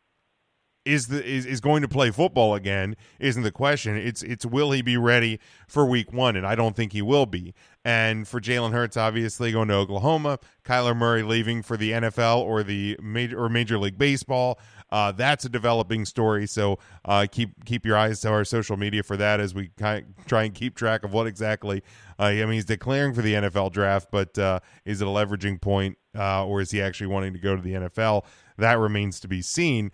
[0.88, 3.96] is the is, is going to play football again isn't the question.
[3.96, 6.34] It's it's will he be ready for week one?
[6.34, 7.54] And I don't think he will be.
[7.84, 12.62] And for Jalen Hurts, obviously going to Oklahoma, Kyler Murray leaving for the NFL or
[12.62, 14.58] the major or Major League Baseball.
[14.90, 16.46] Uh, that's a developing story.
[16.46, 20.06] So uh, keep keep your eyes to our social media for that as we kind
[20.18, 21.82] of try and keep track of what exactly.
[22.18, 25.60] Uh, I mean, he's declaring for the NFL draft, but uh, is it a leveraging
[25.60, 28.24] point, uh, or is he actually wanting to go to the NFL?
[28.56, 29.92] That remains to be seen.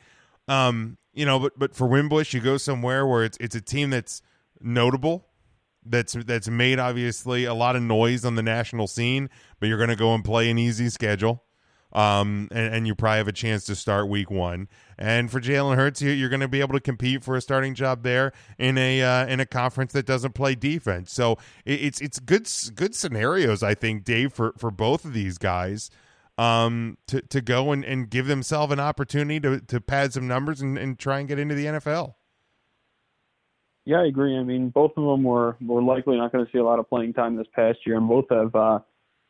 [0.49, 3.91] Um, you know, but but for Wimbush, you go somewhere where it's it's a team
[3.91, 4.23] that's
[4.61, 5.27] notable
[5.87, 9.29] that's that's made obviously a lot of noise on the national scene,
[9.61, 11.43] but you're going to go and play an easy schedule
[11.95, 14.69] um, and, and, you probably have a chance to start week one.
[14.99, 17.75] And for Jalen Hurts, you, are going to be able to compete for a starting
[17.75, 21.13] job there in a uh, in a conference that doesn't play defense.
[21.13, 25.39] So it, it's it's good good scenarios, I think, Dave, for for both of these
[25.39, 25.91] guys
[26.39, 30.61] um, to to go and, and give themselves an opportunity to to pad some numbers
[30.61, 32.15] and, and try and get into the NFL.
[33.87, 34.37] Yeah, I agree.
[34.37, 36.89] I mean, both of them were were likely not going to see a lot of
[36.89, 38.79] playing time this past year, and both have uh,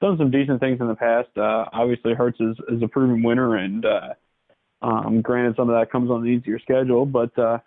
[0.00, 1.28] done some decent things in the past.
[1.36, 4.14] Uh, obviously, Hurts is, is a proven winner, and uh,
[4.82, 7.58] Um, granted, some of that comes on the easier schedule, but uh,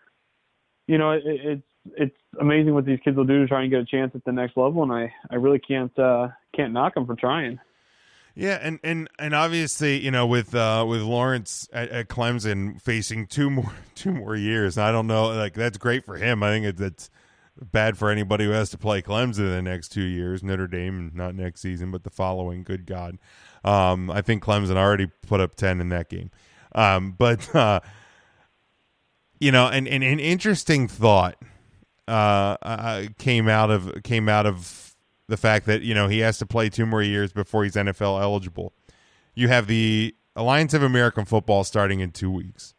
[0.88, 1.64] you know, it, it's
[1.96, 4.32] it's amazing what these kids will do to try and get a chance at the
[4.32, 7.60] next level, and I I really can't uh, can't knock them for trying.
[8.36, 13.26] Yeah, and and and obviously, you know, with uh with Lawrence at, at Clemson facing
[13.26, 16.44] two more two more years, I don't know, like that's great for him.
[16.44, 17.10] I think it, that's
[17.72, 20.44] bad for anybody who has to play Clemson in the next two years.
[20.44, 22.64] Notre Dame, not next season, but the following.
[22.64, 23.18] Good God,
[23.64, 26.32] um, I think Clemson already put up ten in that game.
[26.74, 27.80] Um, but uh,
[29.40, 31.38] you know, and, and an interesting thought
[32.08, 34.96] uh, uh, came out of came out of
[35.28, 38.22] the fact that you know he has to play two more years before he's NFL
[38.22, 38.74] eligible.
[39.36, 42.74] You have the Alliance of American Football starting in two weeks,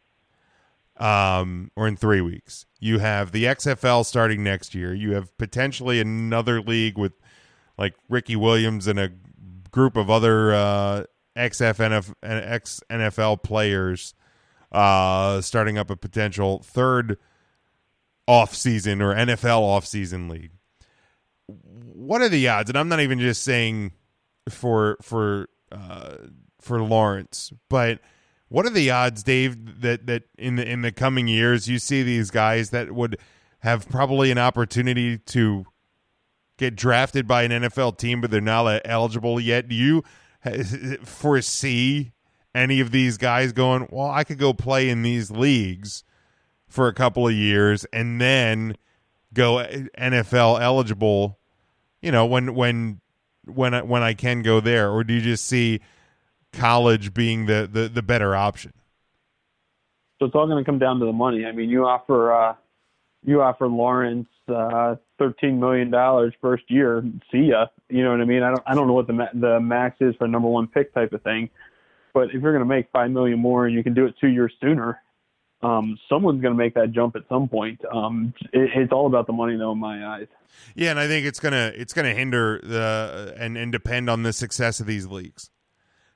[0.99, 2.65] um, or in three weeks.
[2.79, 4.93] You have the XFL starting next year.
[4.93, 7.13] You have potentially another league with
[7.77, 9.11] like Ricky Williams and a
[9.71, 11.03] group of other uh,
[11.37, 14.13] XFNF ex NFL players
[14.71, 17.17] uh, starting up a potential third
[18.27, 20.51] off season or NFL off season league
[21.99, 22.69] what are the odds?
[22.69, 23.91] And I'm not even just saying
[24.49, 26.15] for for uh,
[26.61, 27.99] for Lawrence, but
[28.49, 32.03] what are the odds, Dave, that that in the in the coming years you see
[32.03, 33.17] these guys that would
[33.59, 35.65] have probably an opportunity to
[36.57, 39.67] get drafted by an NFL team, but they're not eligible yet?
[39.67, 40.03] Do you
[41.03, 42.11] foresee
[42.53, 43.87] any of these guys going?
[43.91, 46.03] Well, I could go play in these leagues
[46.67, 48.75] for a couple of years and then
[49.33, 51.39] go eh, NFL eligible
[52.01, 53.01] you know when when
[53.45, 55.81] when I, when I can go there, or do you just see
[56.53, 58.73] college being the the, the better option?
[60.19, 61.45] So it's all going to come down to the money.
[61.45, 62.55] I mean, you offer uh,
[63.25, 67.03] you offer Lawrence uh, thirteen million dollars first year.
[67.31, 67.67] See ya.
[67.89, 68.43] You know what I mean?
[68.43, 70.93] I don't I don't know what the ma- the max is for number one pick
[70.93, 71.49] type of thing,
[72.13, 74.27] but if you're going to make five million more and you can do it two
[74.27, 75.01] years sooner,
[75.61, 77.79] um, someone's going to make that jump at some point.
[77.93, 80.27] Um, it, it's all about the money, though, in my eyes.
[80.75, 84.33] Yeah, and I think it's gonna it's gonna hinder the and and depend on the
[84.33, 85.49] success of these leagues.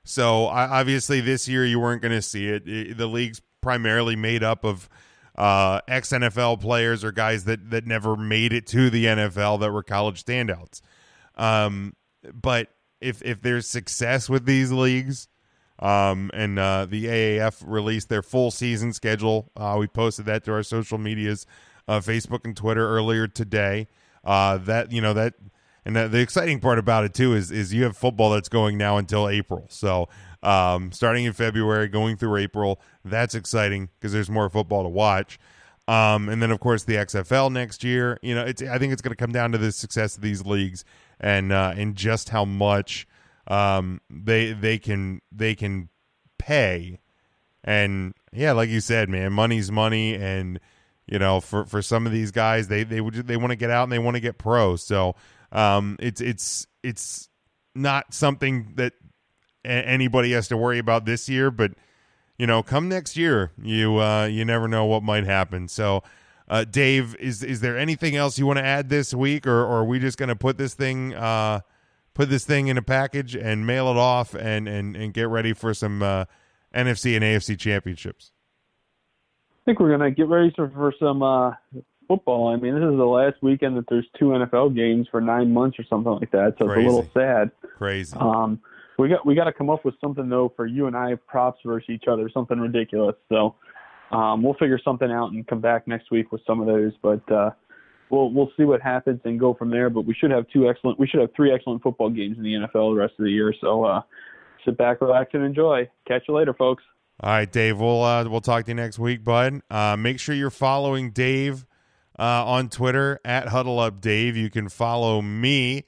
[0.04, 2.68] So obviously, this year you weren't going to see it.
[2.68, 2.96] it.
[2.96, 4.88] The league's primarily made up of
[5.36, 9.72] uh, ex NFL players or guys that that never made it to the NFL that
[9.72, 10.80] were college standouts.
[11.36, 11.94] Um,
[12.32, 12.68] but
[13.00, 15.28] if if there's success with these leagues,
[15.78, 19.50] um, and uh, the AAF released their full season schedule.
[19.56, 21.46] Uh, we posted that to our social medias,
[21.88, 23.88] uh, Facebook and Twitter earlier today.
[24.22, 25.34] Uh, that you know that,
[25.84, 28.96] and the, exciting part about it too is is you have football that's going now
[28.96, 29.66] until April.
[29.68, 30.08] So
[30.42, 35.38] um, starting in February, going through April, that's exciting because there's more football to watch.
[35.86, 38.18] Um, and then of course the XFL next year.
[38.22, 40.44] You know, it's I think it's going to come down to the success of these
[40.46, 40.84] leagues
[41.20, 43.06] and uh, and just how much
[43.46, 45.88] um, they they can they can
[46.38, 47.00] pay,
[47.62, 50.60] and yeah, like you said, man, money's money, and
[51.06, 53.70] you know, for for some of these guys, they they would they want to get
[53.70, 55.14] out and they want to get pro, so
[55.54, 57.28] um, it's it's it's
[57.74, 58.92] not something that
[59.64, 61.72] a- anybody has to worry about this year, but
[62.38, 65.68] you know, come next year, you uh, you never know what might happen.
[65.68, 66.02] So,
[66.48, 69.78] uh, Dave, is is there anything else you want to add this week, or, or
[69.78, 71.60] are we just going to put this thing uh,
[72.12, 75.52] put this thing in a package and mail it off and and, and get ready
[75.52, 76.24] for some uh,
[76.74, 78.32] NFC and AFC championships?
[79.52, 81.52] I think we're gonna get ready for, for some uh,
[82.06, 82.48] football.
[82.48, 85.78] I mean, this is the last weekend that there's two NFL games for nine months
[85.78, 86.54] or something like that.
[86.58, 86.80] So Crazy.
[86.86, 87.50] it's a little sad.
[87.78, 88.16] Crazy.
[88.18, 88.60] Um,
[88.98, 91.60] we got we got to come up with something though for you and I props
[91.64, 93.16] versus each other, something ridiculous.
[93.28, 93.56] So
[94.10, 96.92] um, we'll figure something out and come back next week with some of those.
[97.02, 97.50] But uh,
[98.10, 99.90] we'll we'll see what happens and go from there.
[99.90, 102.54] But we should have two excellent, we should have three excellent football games in the
[102.54, 103.52] NFL the rest of the year.
[103.60, 104.02] So uh,
[104.64, 105.88] sit back, relax, and enjoy.
[106.06, 106.82] Catch you later, folks.
[107.20, 107.78] All right, Dave.
[107.78, 109.60] We'll uh, we'll talk to you next week, bud.
[109.70, 111.64] Uh, make sure you're following Dave
[112.18, 114.36] uh, on Twitter at Huddle Up Dave.
[114.36, 115.84] You can follow me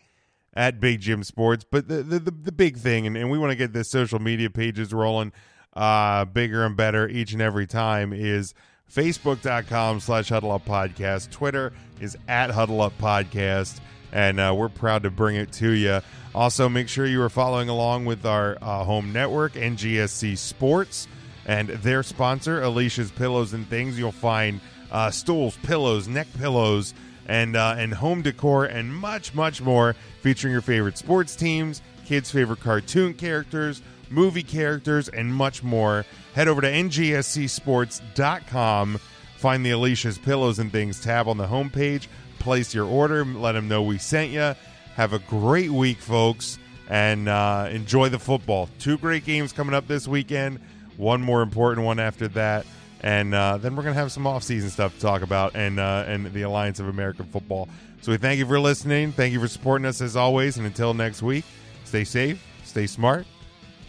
[0.55, 1.65] at Big Jim Sports.
[1.71, 4.19] But the the, the, the big thing, and, and we want to get the social
[4.19, 5.33] media pages rolling
[5.75, 8.55] uh, bigger and better each and every time, is
[8.91, 11.31] Facebook.com slash Huddle Up Podcast.
[11.31, 13.81] Twitter is at Huddle Up Podcast.
[14.13, 16.01] And uh, we're proud to bring it to you.
[16.35, 21.09] Also, make sure you are following along with our uh, home network, NGSC Sports,
[21.45, 23.99] and their sponsor, Alicia's Pillows and Things.
[23.99, 24.61] You'll find
[24.97, 26.95] uh, stools, pillows, neck pillows,
[27.27, 32.31] and uh, and home decor, and much, much more, featuring your favorite sports teams, kids'
[32.31, 36.07] favorite cartoon characters, movie characters, and much more.
[36.35, 38.99] Head over to ngscsports.com.
[39.37, 42.07] Find the Alicia's Pillows and Things tab on the homepage.
[42.39, 43.23] Place your order.
[43.23, 44.55] Let them know we sent you.
[44.95, 48.71] Have a great week, folks, and uh, enjoy the football.
[48.79, 50.59] Two great games coming up this weekend.
[50.97, 52.65] one more important one after that,
[53.01, 56.33] and uh, then we're gonna have some off-season stuff to talk about, and uh, and
[56.33, 57.69] the Alliance of American Football.
[58.03, 59.13] So we thank you for listening.
[59.13, 61.45] Thank you for supporting us as always, and until next week,
[61.85, 63.27] stay safe, stay smart,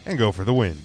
[0.05, 0.77] and go for the win.